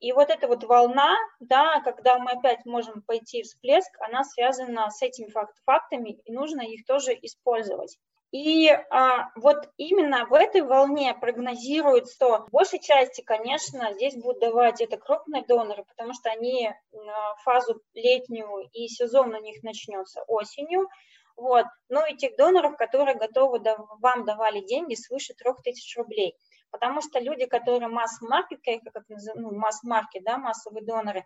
И 0.00 0.12
вот 0.12 0.30
эта 0.30 0.46
вот 0.46 0.62
волна, 0.64 1.16
да, 1.40 1.80
когда 1.80 2.18
мы 2.18 2.32
опять 2.32 2.64
можем 2.66 3.02
пойти 3.02 3.42
всплеск, 3.42 3.90
она 4.00 4.24
связана 4.24 4.90
с 4.90 5.00
этими 5.02 5.30
факт 5.30 5.56
фактами, 5.64 6.20
и 6.24 6.32
нужно 6.32 6.60
их 6.60 6.84
тоже 6.84 7.12
использовать. 7.22 7.98
И 8.32 8.68
а, 8.68 9.30
вот 9.36 9.70
именно 9.76 10.26
в 10.26 10.34
этой 10.34 10.60
волне 10.60 11.14
прогнозируют, 11.14 12.10
что 12.10 12.46
в 12.46 12.50
большей 12.50 12.80
части, 12.80 13.22
конечно, 13.22 13.92
здесь 13.94 14.16
будут 14.16 14.40
давать 14.40 14.80
это 14.80 14.98
крупные 14.98 15.44
доноры, 15.46 15.84
потому 15.84 16.12
что 16.12 16.30
они 16.30 16.68
а, 16.68 17.34
фазу 17.36 17.80
летнюю 17.94 18.68
и 18.72 18.88
сезон 18.88 19.34
у 19.34 19.40
них 19.40 19.62
начнется 19.62 20.22
осенью. 20.26 20.88
Вот. 21.36 21.66
Ну 21.88 22.04
и 22.06 22.16
тех 22.16 22.36
доноров, 22.36 22.76
которые 22.76 23.14
готовы 23.14 23.60
вам 24.00 24.24
давали 24.24 24.60
деньги 24.60 24.94
свыше 24.94 25.34
3000 25.34 25.98
рублей. 25.98 26.34
Потому 26.70 27.00
что 27.00 27.18
люди, 27.20 27.46
которые 27.46 27.88
масс-маркет, 27.88 28.60
как 28.62 29.04
ну, 29.34 29.54
масс-маркет, 29.54 30.24
да, 30.24 30.38
массовые 30.38 30.84
доноры, 30.84 31.24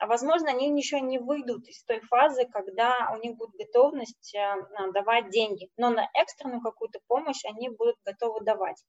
а 0.00 0.06
возможно, 0.06 0.48
они 0.48 0.74
еще 0.78 1.00
не 1.00 1.18
выйдут 1.18 1.68
из 1.68 1.84
той 1.84 2.00
фазы, 2.00 2.46
когда 2.46 3.12
у 3.12 3.18
них 3.18 3.36
будет 3.36 3.54
готовность 3.54 4.34
э, 4.34 4.56
давать 4.94 5.28
деньги, 5.28 5.68
но 5.76 5.90
на 5.90 6.08
экстренную 6.14 6.62
какую-то 6.62 7.00
помощь 7.06 7.44
они 7.44 7.68
будут 7.68 7.96
готовы 8.04 8.40
давать. 8.42 8.82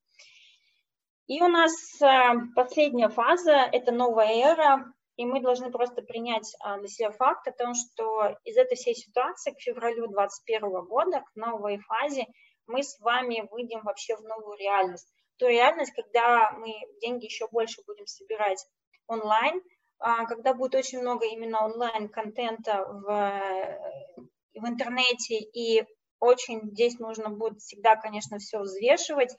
И 1.28 1.42
у 1.42 1.50
нас 1.50 1.74
э, 2.02 2.08
последняя 2.56 3.10
фаза– 3.10 3.52
это 3.72 3.92
новая 3.92 4.54
эра, 4.54 4.94
и 5.18 5.26
мы 5.26 5.42
должны 5.42 5.70
просто 5.70 6.02
принять 6.02 6.56
э, 6.66 6.80
для 6.80 6.88
себя 6.88 7.12
факт 7.12 7.46
о 7.46 7.52
том, 7.52 7.74
что 7.74 8.38
из 8.46 8.56
этой 8.56 8.76
всей 8.76 8.96
ситуации 8.96 9.52
к 9.52 9.60
февралю 9.60 10.08
2021 10.08 10.86
года, 10.86 11.22
к 11.22 11.36
новой 11.36 11.80
фазе, 11.80 12.26
мы 12.68 12.84
с 12.84 12.98
вами 13.02 13.46
выйдем 13.52 13.82
вообще 13.84 14.16
в 14.16 14.22
новую 14.22 14.58
реальность. 14.58 15.12
Ту 15.42 15.48
реальность, 15.48 15.94
когда 15.96 16.52
мы 16.52 16.72
деньги 17.02 17.26
еще 17.26 17.48
больше 17.48 17.82
будем 17.88 18.06
собирать 18.06 18.64
онлайн, 19.08 19.60
а, 19.98 20.28
когда 20.28 20.54
будет 20.54 20.76
очень 20.76 21.00
много 21.02 21.26
именно 21.26 21.66
онлайн-контента 21.66 22.86
в, 22.86 24.22
в 24.54 24.68
интернете, 24.68 25.40
и 25.40 25.84
очень 26.20 26.70
здесь 26.74 27.00
нужно 27.00 27.32
будет 27.32 27.58
всегда, 27.58 27.96
конечно, 27.96 28.38
все 28.38 28.60
взвешивать. 28.60 29.36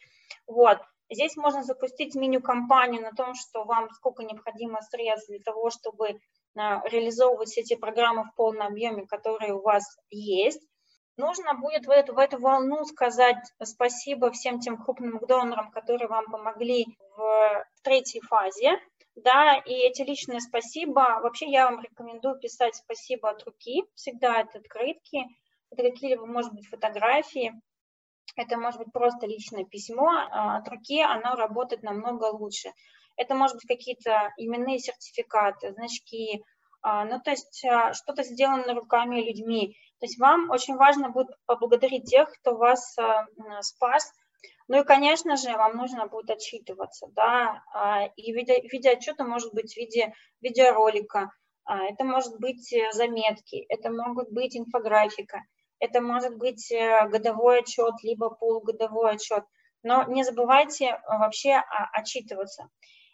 Вот. 0.49 0.79
Здесь 1.09 1.37
можно 1.37 1.63
запустить 1.63 2.17
меню-компанию 2.17 3.01
на 3.01 3.13
том, 3.13 3.37
что 3.37 3.63
вам 3.63 3.89
сколько 3.91 4.25
необходимо 4.25 4.81
средств 4.83 5.29
для 5.29 5.39
того, 5.39 5.71
чтобы 5.71 6.19
а, 6.57 6.83
реализовывать 6.89 7.51
все 7.51 7.61
эти 7.61 7.77
программы 7.77 8.25
в 8.25 8.35
полном 8.35 8.67
объеме, 8.67 9.07
которые 9.07 9.55
у 9.55 9.63
вас 9.63 9.85
есть. 10.11 10.67
Нужно 11.17 11.55
будет 11.55 11.87
в 11.87 11.91
эту, 11.91 12.15
в 12.15 12.19
эту 12.19 12.39
волну 12.39 12.85
сказать 12.85 13.37
спасибо 13.63 14.31
всем 14.31 14.61
тем 14.61 14.83
крупным 14.83 15.19
донорам, 15.27 15.71
которые 15.71 16.09
вам 16.09 16.25
помогли 16.27 16.87
в 17.17 17.67
третьей 17.83 18.21
фазе 18.23 18.81
да, 19.15 19.57
и 19.57 19.73
эти 19.73 20.03
личные 20.03 20.41
спасибо, 20.41 21.21
вообще 21.23 21.51
я 21.51 21.71
вам 21.71 21.83
рекомендую 21.83 22.39
писать 22.39 22.77
спасибо 22.77 23.31
от 23.31 23.45
руки, 23.45 23.85
всегда 23.95 24.41
это 24.41 24.59
открытки, 24.59 25.27
это 25.71 25.83
какие-либо, 25.83 26.27
может 26.27 26.53
быть, 26.53 26.67
фотографии, 26.67 27.53
это 28.37 28.57
может 28.57 28.81
быть 28.81 28.93
просто 28.93 29.27
личное 29.27 29.65
письмо, 29.65 30.09
а 30.09 30.57
от 30.57 30.69
руки 30.69 31.01
оно 31.03 31.35
работает 31.35 31.83
намного 31.83 32.27
лучше. 32.27 32.73
Это 33.17 33.35
может 33.35 33.57
быть 33.57 33.67
какие-то 33.67 34.33
именные 34.39 34.79
сертификаты, 34.79 35.73
значки, 35.73 36.43
а, 36.81 37.05
ну, 37.05 37.21
то 37.21 37.31
есть 37.31 37.63
а, 37.65 37.93
что-то 37.93 38.23
сделано 38.23 38.75
руками 38.75 39.21
людьми. 39.21 39.77
То 40.03 40.07
есть 40.07 40.19
вам 40.19 40.51
очень 40.51 40.75
важно 40.75 41.11
будет 41.11 41.29
поблагодарить 41.47 42.07
тех, 42.11 42.29
кто 42.33 42.57
вас 42.57 42.97
спас, 43.61 44.13
ну 44.67 44.81
и, 44.81 44.85
конечно 44.85 45.37
же, 45.37 45.53
вам 45.53 45.77
нужно 45.77 46.07
будет 46.07 46.31
отчитываться, 46.31 47.07
да, 47.13 47.63
а, 47.73 48.07
и 48.17 48.33
видео, 48.33 48.55
видеоотчеты 48.63 49.23
может 49.23 49.53
быть 49.53 49.75
в 49.75 49.77
виде 49.77 50.13
видеоролика, 50.41 51.31
а, 51.65 51.85
это 51.85 52.05
может 52.05 52.41
быть 52.41 52.73
э, 52.73 52.91
заметки, 52.93 53.65
это 53.69 53.91
могут 53.91 54.33
быть 54.33 54.57
инфографика, 54.57 55.43
это 55.79 56.01
может 56.01 56.37
быть 56.37 56.73
э, 56.73 57.09
годовой 57.09 57.61
отчет, 57.61 57.95
либо 58.03 58.31
полугодовой 58.31 59.13
отчет, 59.13 59.45
но 59.83 60.05
не 60.05 60.25
забывайте 60.25 60.87
э, 60.87 60.99
вообще 61.07 61.63
отчитываться. 61.93 62.69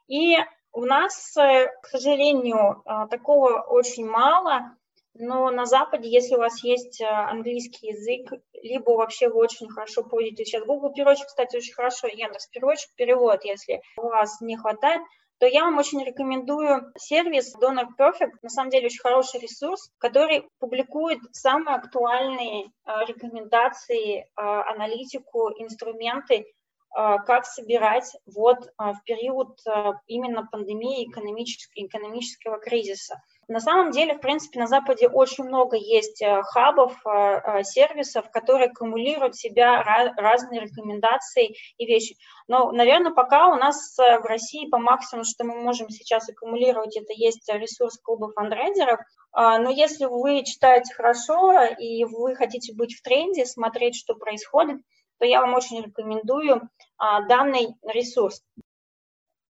И 0.06 0.36
у 0.72 0.84
нас, 0.84 1.34
к 1.34 1.86
сожалению, 1.88 2.82
такого 3.10 3.60
очень 3.60 4.06
мало, 4.06 4.77
но 5.18 5.50
на 5.50 5.66
Западе, 5.66 6.08
если 6.08 6.34
у 6.34 6.38
вас 6.38 6.62
есть 6.62 7.00
э, 7.00 7.04
английский 7.06 7.88
язык, 7.88 8.40
либо 8.62 8.92
вообще 8.92 9.28
вы 9.28 9.40
очень 9.40 9.68
хорошо 9.68 10.02
пользуетесь 10.04 10.48
сейчас 10.48 10.64
Google 10.64 10.92
переводчик, 10.92 11.26
кстати, 11.26 11.56
очень 11.56 11.74
хорошо, 11.74 12.06
Яндекс 12.06 12.48
переводчик, 12.48 12.90
перевод, 12.94 13.44
если 13.44 13.82
у 13.96 14.08
вас 14.08 14.40
не 14.40 14.56
хватает, 14.56 15.02
то 15.38 15.46
я 15.46 15.64
вам 15.64 15.78
очень 15.78 16.04
рекомендую 16.04 16.92
сервис 16.96 17.54
Donor 17.56 17.86
Perfect. 17.98 18.32
На 18.42 18.48
самом 18.48 18.70
деле 18.70 18.86
очень 18.86 19.00
хороший 19.00 19.40
ресурс, 19.40 19.90
который 19.98 20.48
публикует 20.58 21.20
самые 21.32 21.76
актуальные 21.76 22.66
э, 22.66 22.90
рекомендации, 23.06 24.20
э, 24.20 24.24
аналитику, 24.36 25.50
инструменты, 25.58 26.46
как 26.90 27.44
собирать 27.44 28.16
вот 28.24 28.72
в 28.78 28.96
период 29.04 29.60
именно 30.06 30.48
пандемии 30.50 31.04
экономического 31.04 32.58
кризиса. 32.58 33.20
На 33.48 33.60
самом 33.60 33.92
деле, 33.92 34.14
в 34.14 34.20
принципе, 34.20 34.60
на 34.60 34.66
Западе 34.66 35.08
очень 35.08 35.44
много 35.44 35.76
есть 35.78 36.20
э, 36.20 36.42
хабов, 36.42 36.94
э, 37.06 37.10
э, 37.10 37.62
сервисов, 37.62 38.30
которые 38.30 38.68
аккумулируют 38.68 39.34
в 39.34 39.40
себя 39.40 39.82
разные 39.82 40.60
рекомендации 40.60 41.56
и 41.78 41.86
вещи. 41.86 42.16
Но, 42.46 42.70
наверное, 42.72 43.10
пока 43.10 43.48
у 43.48 43.56
нас 43.56 43.96
в 43.96 44.24
России 44.24 44.68
по 44.68 44.76
максимуму, 44.76 45.24
что 45.24 45.44
мы 45.44 45.62
можем 45.62 45.88
сейчас 45.88 46.28
аккумулировать, 46.28 46.94
это 46.98 47.14
есть 47.14 47.48
ресурс 47.50 47.98
клуба 48.02 48.30
фандрайзеров. 48.32 49.00
А, 49.32 49.58
но 49.58 49.70
если 49.70 50.04
вы 50.04 50.44
читаете 50.44 50.92
хорошо 50.92 51.62
и 51.62 52.04
вы 52.04 52.36
хотите 52.36 52.74
быть 52.74 52.94
в 52.94 53.02
тренде, 53.02 53.46
смотреть, 53.46 53.96
что 53.96 54.14
происходит, 54.14 54.82
то 55.18 55.24
я 55.24 55.40
вам 55.40 55.54
очень 55.54 55.82
рекомендую 55.82 56.68
а, 56.98 57.22
данный 57.22 57.76
ресурс. 57.82 58.42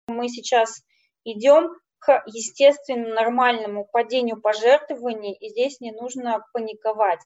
Мы 0.07 0.29
сейчас 0.29 0.81
идем 1.25 1.75
к 2.05 2.23
естественному 2.25 3.13
нормальному 3.13 3.85
падению 3.85 4.41
пожертвований, 4.41 5.33
и 5.33 5.49
здесь 5.49 5.79
не 5.79 5.91
нужно 5.91 6.45
паниковать. 6.53 7.19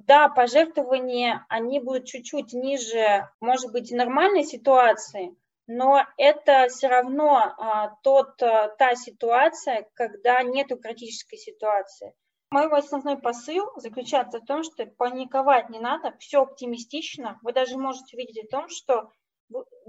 Да, 0.00 0.28
пожертвования, 0.28 1.46
они 1.48 1.80
будут 1.80 2.06
чуть-чуть 2.06 2.52
ниже, 2.52 3.28
может 3.40 3.70
быть, 3.72 3.92
нормальной 3.92 4.44
ситуации, 4.44 5.36
но 5.66 6.04
это 6.18 6.66
все 6.68 6.88
равно 6.88 7.54
а, 7.56 7.94
тот, 8.02 8.42
а, 8.42 8.68
та 8.68 8.96
ситуация, 8.96 9.88
когда 9.94 10.42
нет 10.42 10.68
критической 10.82 11.38
ситуации. 11.38 12.14
Мой 12.50 12.68
основной 12.70 13.18
посыл 13.18 13.70
заключается 13.76 14.40
в 14.40 14.46
том, 14.46 14.62
что 14.62 14.84
паниковать 14.86 15.70
не 15.70 15.78
надо, 15.78 16.14
все 16.18 16.42
оптимистично. 16.42 17.38
Вы 17.42 17.52
даже 17.52 17.78
можете 17.78 18.16
увидеть 18.16 18.44
о 18.44 18.48
том, 18.48 18.68
что 18.68 19.10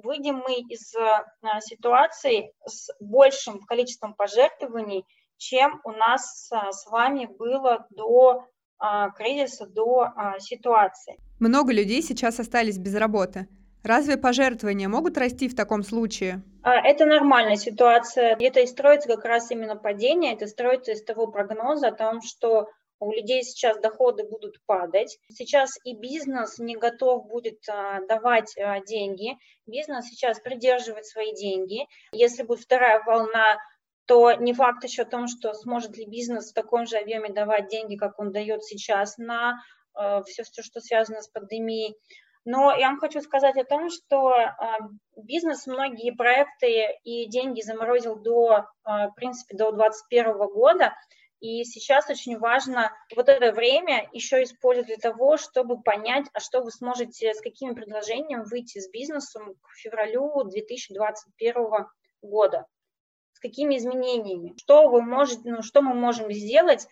выйдем 0.03 0.43
мы 0.45 0.55
из 0.55 0.93
э, 0.95 1.59
ситуации 1.61 2.53
с 2.65 2.89
большим 2.99 3.59
количеством 3.61 4.13
пожертвований, 4.13 5.05
чем 5.37 5.81
у 5.83 5.91
нас 5.91 6.49
э, 6.51 6.71
с 6.71 6.85
вами 6.87 7.25
было 7.25 7.87
до 7.89 8.45
э, 8.81 8.85
кризиса, 9.15 9.67
до 9.67 10.11
ситуации. 10.39 11.19
Много 11.39 11.73
людей 11.73 12.01
сейчас 12.01 12.39
остались 12.39 12.77
без 12.77 12.95
работы. 12.95 13.47
Разве 13.83 14.17
пожертвования 14.17 14.89
могут 14.89 15.17
расти 15.17 15.47
в 15.47 15.55
таком 15.55 15.83
случае? 15.83 16.41
Это 16.63 17.05
нормальная 17.05 17.55
ситуация. 17.55 18.35
Это 18.39 18.61
и 18.61 18.65
строится 18.65 19.07
как 19.07 19.25
раз 19.25 19.51
именно 19.51 19.75
падение, 19.75 20.33
это 20.33 20.47
строится 20.47 20.93
из 20.93 21.03
того 21.03 21.27
прогноза 21.27 21.89
о 21.89 21.91
том, 21.91 22.21
что 22.23 22.67
у 22.99 23.11
людей 23.11 23.43
сейчас 23.43 23.79
доходы 23.79 24.23
будут 24.23 24.59
падать. 24.65 25.19
Сейчас 25.29 25.77
и 25.83 25.93
бизнес 25.93 26.59
не 26.59 26.75
готов 26.75 27.27
будет 27.27 27.67
а, 27.69 28.01
давать 28.07 28.57
а, 28.57 28.79
деньги. 28.81 29.37
Бизнес 29.65 30.05
сейчас 30.05 30.39
придерживает 30.39 31.05
свои 31.05 31.33
деньги. 31.33 31.87
Если 32.11 32.43
будет 32.43 32.61
вторая 32.61 33.03
волна, 33.03 33.57
то 34.05 34.33
не 34.33 34.53
факт 34.53 34.83
еще 34.83 35.01
о 35.01 35.09
том, 35.09 35.27
что 35.27 35.53
сможет 35.53 35.97
ли 35.97 36.05
бизнес 36.05 36.51
в 36.51 36.53
таком 36.53 36.85
же 36.85 36.97
объеме 36.97 37.29
давать 37.29 37.67
деньги, 37.69 37.95
как 37.95 38.19
он 38.19 38.31
дает 38.31 38.63
сейчас 38.63 39.17
на 39.17 39.59
все, 40.25 40.43
все, 40.43 40.61
что 40.61 40.79
связано 40.79 41.21
с 41.21 41.27
пандемией. 41.27 41.95
Но 42.43 42.71
я 42.75 42.89
вам 42.89 42.99
хочу 42.99 43.21
сказать 43.21 43.57
о 43.57 43.63
том, 43.63 43.89
что 43.89 44.35
бизнес 45.17 45.65
многие 45.65 46.11
проекты 46.11 46.99
и 47.03 47.27
деньги 47.27 47.61
заморозил 47.61 48.17
до, 48.17 48.67
в 48.83 49.13
принципе, 49.15 49.57
до 49.57 49.71
2021 49.71 50.37
года. 50.49 50.93
И 51.39 51.63
сейчас 51.65 52.09
очень 52.09 52.37
важно 52.37 52.91
вот 53.15 53.29
это 53.29 53.51
время 53.51 54.09
еще 54.13 54.41
использовать 54.43 54.87
для 54.87 54.97
того, 54.97 55.37
чтобы 55.37 55.81
понять, 55.81 56.25
а 56.33 56.39
что 56.39 56.61
вы 56.61 56.71
сможете, 56.71 57.33
с 57.33 57.41
какими 57.41 57.73
предложениями 57.73 58.43
выйти 58.49 58.79
с 58.79 58.89
бизнесом 58.89 59.55
к 59.61 59.75
февралю 59.75 60.43
2021 60.45 61.87
года, 62.21 62.65
с 63.33 63.39
какими 63.39 63.77
изменениями, 63.77 64.55
что 64.57 64.87
вы 64.89 65.01
можете, 65.01 65.41
ну, 65.45 65.61
что 65.61 65.81
мы 65.81 65.93
можем 65.93 66.31
сделать, 66.31 66.87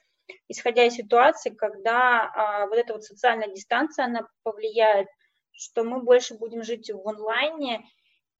исходя 0.47 0.85
из 0.85 0.93
ситуации, 0.93 1.49
когда 1.49 2.29
а, 2.29 2.67
вот 2.67 2.77
эта 2.77 2.93
вот 2.93 3.03
социальная 3.03 3.47
дистанция, 3.47 4.05
она 4.05 4.27
повлияет, 4.43 5.07
что 5.51 5.83
мы 5.83 6.01
больше 6.01 6.35
будем 6.35 6.63
жить 6.63 6.91
в 6.91 7.07
онлайне, 7.07 7.85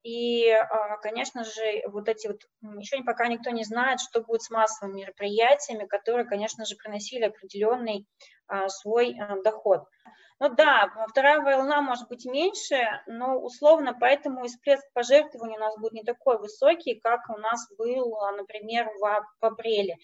и, 0.04 0.50
а, 0.50 0.98
конечно 0.98 1.44
же, 1.44 1.82
вот 1.86 2.10
эти 2.10 2.26
вот, 2.26 2.40
еще 2.78 3.02
пока 3.02 3.26
никто 3.26 3.50
не 3.50 3.64
знает, 3.64 4.00
что 4.00 4.20
будет 4.20 4.42
с 4.42 4.50
массовыми 4.50 5.00
мероприятиями, 5.00 5.86
которые, 5.86 6.26
конечно 6.26 6.66
же, 6.66 6.76
приносили 6.76 7.24
определенный 7.24 8.06
а, 8.46 8.68
свой 8.68 9.16
а, 9.18 9.40
доход. 9.42 9.84
Ну 10.40 10.50
да, 10.50 10.92
вторая 11.08 11.40
волна 11.40 11.80
может 11.80 12.08
быть 12.08 12.26
меньше, 12.26 12.76
но 13.06 13.38
условно 13.38 13.96
поэтому 13.98 14.44
и 14.44 14.48
всплеск 14.48 14.84
пожертвований 14.92 15.56
у 15.56 15.60
нас 15.60 15.78
будет 15.78 15.92
не 15.92 16.02
такой 16.02 16.38
высокий, 16.38 17.00
как 17.00 17.20
у 17.30 17.38
нас 17.38 17.66
был, 17.78 18.14
например, 18.36 18.90
в, 19.00 19.26
апреле. 19.40 19.96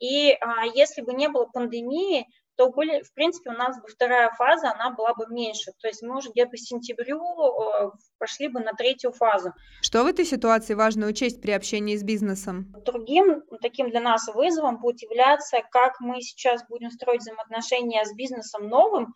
И 0.00 0.32
а, 0.32 0.66
если 0.66 1.00
бы 1.00 1.14
не 1.14 1.28
было 1.28 1.46
пандемии, 1.46 2.26
то, 2.56 2.70
были, 2.70 3.02
в 3.02 3.12
принципе, 3.12 3.50
у 3.50 3.54
нас 3.54 3.80
бы 3.80 3.86
вторая 3.88 4.30
фаза, 4.32 4.72
она 4.72 4.90
была 4.90 5.14
бы 5.14 5.26
меньше. 5.28 5.72
То 5.80 5.88
есть 5.88 6.02
мы 6.02 6.16
уже 6.16 6.30
где-то 6.30 6.50
по 6.50 6.56
сентябрю 6.56 7.20
э, 7.20 7.90
пошли 8.18 8.48
бы 8.48 8.60
на 8.60 8.72
третью 8.72 9.12
фазу. 9.12 9.52
Что 9.82 10.04
в 10.04 10.06
этой 10.06 10.24
ситуации 10.24 10.74
важно 10.74 11.06
учесть 11.06 11.40
при 11.40 11.52
общении 11.52 11.96
с 11.96 12.02
бизнесом? 12.02 12.74
Другим 12.84 13.42
таким 13.60 13.90
для 13.90 14.00
нас 14.00 14.26
вызовом 14.28 14.80
будет 14.80 15.02
являться, 15.02 15.58
как 15.70 16.00
мы 16.00 16.20
сейчас 16.22 16.66
будем 16.68 16.90
строить 16.90 17.20
взаимоотношения 17.20 18.04
с 18.04 18.14
бизнесом 18.14 18.68
новым 18.68 19.14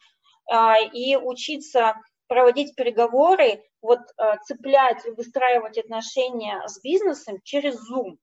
а, 0.50 0.76
и 0.80 1.16
учиться 1.16 1.94
проводить 2.28 2.76
переговоры, 2.76 3.62
вот 3.82 4.00
э, 4.18 4.36
цеплять 4.44 5.04
и 5.06 5.10
выстраивать 5.10 5.78
отношения 5.78 6.62
с 6.66 6.80
бизнесом 6.80 7.38
через 7.42 7.74
Zoom 7.90 8.18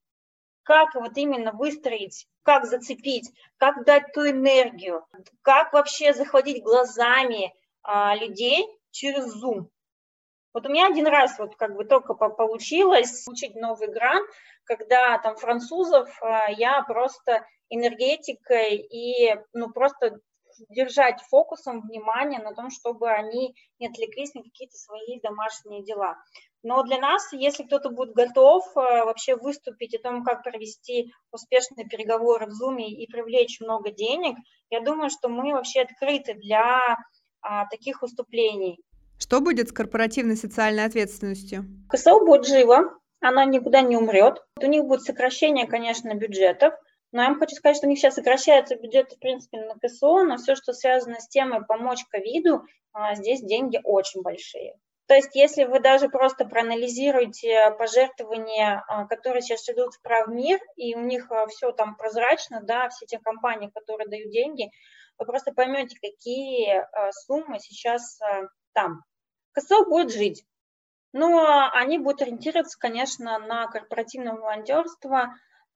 как 0.67 0.95
вот 0.95 1.15
именно 1.15 1.53
выстроить, 1.53 2.27
как 2.43 2.65
зацепить, 2.65 3.31
как 3.55 3.85
дать 3.85 4.11
ту 4.13 4.29
энергию, 4.29 5.05
как 5.41 5.71
вообще 5.71 6.13
захватить 6.13 6.61
глазами 6.61 7.53
а, 7.83 8.15
людей 8.15 8.67
через 8.91 9.33
Zoom. 9.41 9.67
Вот 10.53 10.65
у 10.65 10.69
меня 10.69 10.87
один 10.87 11.07
раз 11.07 11.39
вот 11.39 11.55
как 11.55 11.75
бы 11.75 11.85
только 11.85 12.13
получилось 12.13 13.23
получить 13.23 13.55
новый 13.55 13.87
грант, 13.87 14.29
когда 14.65 15.17
там 15.19 15.37
французов 15.37 16.09
а, 16.21 16.51
я 16.51 16.81
просто 16.81 17.45
энергетикой 17.69 18.75
и 18.75 19.35
ну 19.53 19.71
просто 19.71 20.19
держать 20.69 21.21
фокусом 21.29 21.81
внимание 21.81 22.41
на 22.41 22.53
том, 22.53 22.71
чтобы 22.71 23.09
они 23.09 23.55
не 23.79 23.87
отвлеклись 23.87 24.33
на 24.33 24.43
какие-то 24.43 24.75
свои 24.75 25.19
домашние 25.21 25.83
дела. 25.83 26.17
Но 26.63 26.83
для 26.83 26.97
нас, 26.97 27.31
если 27.31 27.63
кто-то 27.63 27.89
будет 27.89 28.13
готов 28.13 28.65
э, 28.75 28.79
вообще 29.05 29.35
выступить 29.35 29.95
о 29.95 30.01
том, 30.01 30.23
как 30.23 30.43
провести 30.43 31.13
успешные 31.31 31.87
переговоры 31.87 32.47
в 32.47 32.49
Zoom 32.49 32.81
и 32.81 33.07
привлечь 33.07 33.61
много 33.61 33.91
денег, 33.91 34.37
я 34.69 34.81
думаю, 34.81 35.09
что 35.09 35.29
мы 35.29 35.53
вообще 35.53 35.81
открыты 35.81 36.33
для 36.33 36.97
а, 37.41 37.65
таких 37.67 38.01
выступлений. 38.01 38.79
Что 39.19 39.39
будет 39.39 39.69
с 39.69 39.71
корпоративной 39.71 40.35
социальной 40.35 40.85
ответственностью? 40.85 41.65
КСО 41.89 42.19
будет 42.19 42.45
живо, 42.45 42.99
она 43.19 43.45
никуда 43.45 43.81
не 43.81 43.95
умрет. 43.95 44.43
У 44.61 44.65
них 44.65 44.83
будет 44.83 45.01
сокращение, 45.01 45.67
конечно, 45.67 46.13
бюджетов, 46.13 46.73
но 47.11 47.21
я 47.21 47.29
вам 47.29 47.39
хочу 47.39 47.55
сказать, 47.55 47.77
что 47.77 47.87
у 47.87 47.89
них 47.89 47.99
сейчас 47.99 48.15
сокращается 48.15 48.75
бюджет, 48.75 49.11
в 49.11 49.19
принципе, 49.19 49.61
на 49.61 49.75
КСО, 49.75 50.23
но 50.23 50.37
все, 50.37 50.55
что 50.55 50.73
связано 50.73 51.19
с 51.19 51.27
темой 51.27 51.65
помочь 51.65 52.03
ковиду, 52.09 52.63
а, 52.93 53.15
здесь 53.15 53.41
деньги 53.41 53.79
очень 53.83 54.21
большие. 54.21 54.77
То 55.07 55.15
есть, 55.15 55.35
если 55.35 55.63
вы 55.63 55.79
даже 55.79 56.09
просто 56.09 56.45
проанализируете 56.45 57.71
пожертвования, 57.77 58.83
а, 58.87 59.05
которые 59.05 59.41
сейчас 59.41 59.67
идут 59.69 59.93
в 59.93 60.01
правмир, 60.01 60.59
и 60.75 60.95
у 60.95 61.01
них 61.01 61.31
а, 61.31 61.47
все 61.47 61.71
там 61.71 61.95
прозрачно, 61.95 62.61
да, 62.61 62.89
все 62.89 63.05
те 63.05 63.17
компании, 63.19 63.71
которые 63.73 64.07
дают 64.07 64.31
деньги, 64.31 64.69
вы 65.17 65.25
просто 65.25 65.51
поймете, 65.51 65.97
какие 65.99 66.85
суммы 67.25 67.57
сейчас 67.59 68.19
там. 68.73 69.01
КСО 69.53 69.83
будет 69.85 70.11
жить, 70.11 70.45
но 71.11 71.71
они 71.73 71.97
будут 71.97 72.21
ориентироваться, 72.21 72.77
конечно, 72.77 73.39
на 73.39 73.65
корпоративное 73.65 74.33
волонтерство, 74.33 75.33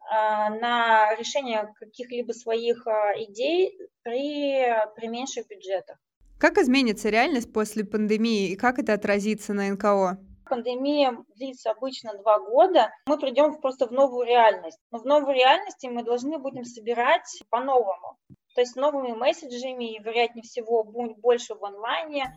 а, 0.10 0.50
на 0.50 1.16
решение 1.16 1.74
каких-либо 1.80 2.34
своих 2.34 2.86
а, 2.88 3.14
идей 3.24 3.78
при, 4.04 4.76
при 4.96 5.08
меньших 5.08 5.48
бюджетах. 5.48 5.98
Как 6.42 6.58
изменится 6.58 7.10
реальность 7.10 7.54
после 7.54 7.86
пандемии 7.86 8.50
и 8.50 8.56
как 8.56 8.80
это 8.80 8.94
отразится 8.94 9.54
на 9.54 9.70
НКО? 9.70 10.18
Пандемия 10.50 11.16
длится 11.36 11.70
обычно 11.70 12.18
два 12.18 12.40
года. 12.40 12.90
Мы 13.06 13.20
придем 13.20 13.62
просто 13.62 13.86
в 13.86 13.92
новую 13.92 14.26
реальность. 14.26 14.80
Но 14.90 14.98
в 14.98 15.06
новой 15.06 15.36
реальности 15.36 15.86
мы 15.86 16.04
должны 16.04 16.40
будем 16.40 16.64
собирать 16.64 17.44
по-новому. 17.52 18.18
То 18.56 18.62
есть 18.62 18.76
новыми 18.76 19.12
месседжами, 19.16 19.96
и, 19.96 20.00
вероятнее 20.00 20.42
всего, 20.42 20.84
будет 20.84 21.16
больше 21.20 21.54
в 21.54 21.64
онлайне. 21.64 22.36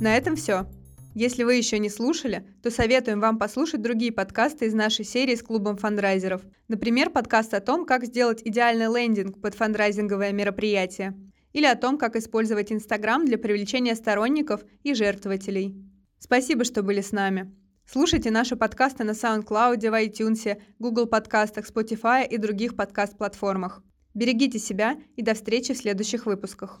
На 0.00 0.16
этом 0.16 0.36
все. 0.36 0.64
Если 1.14 1.42
вы 1.42 1.56
еще 1.56 1.78
не 1.78 1.90
слушали, 1.90 2.46
то 2.62 2.70
советуем 2.70 3.20
вам 3.20 3.38
послушать 3.38 3.82
другие 3.82 4.12
подкасты 4.12 4.64
из 4.66 4.72
нашей 4.72 5.04
серии 5.04 5.34
с 5.34 5.42
клубом 5.42 5.76
фандрайзеров. 5.76 6.40
Например, 6.68 7.10
подкаст 7.10 7.52
о 7.52 7.60
том, 7.60 7.84
как 7.84 8.06
сделать 8.06 8.40
идеальный 8.42 8.86
лендинг 8.86 9.40
под 9.40 9.54
фандрайзинговое 9.54 10.32
мероприятие. 10.32 11.14
Или 11.52 11.66
о 11.66 11.76
том, 11.76 11.98
как 11.98 12.16
использовать 12.16 12.72
Инстаграм 12.72 13.26
для 13.26 13.36
привлечения 13.36 13.94
сторонников 13.94 14.64
и 14.84 14.94
жертвователей. 14.94 15.76
Спасибо, 16.18 16.64
что 16.64 16.82
были 16.82 17.02
с 17.02 17.12
нами. 17.12 17.54
Слушайте 17.84 18.30
наши 18.30 18.56
подкасты 18.56 19.04
на 19.04 19.10
SoundCloud, 19.10 19.80
в 19.80 20.02
iTunes, 20.02 20.62
Google 20.78 21.06
подкастах, 21.06 21.68
Spotify 21.68 22.26
и 22.26 22.38
других 22.38 22.74
подкаст-платформах. 22.74 23.82
Берегите 24.14 24.58
себя 24.58 24.96
и 25.16 25.22
до 25.22 25.34
встречи 25.34 25.74
в 25.74 25.78
следующих 25.78 26.24
выпусках. 26.24 26.80